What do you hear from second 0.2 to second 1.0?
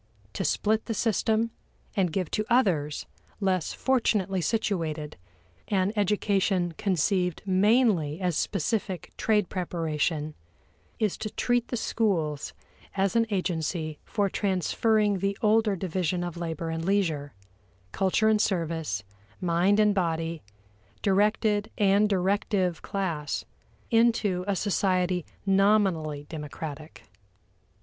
To split the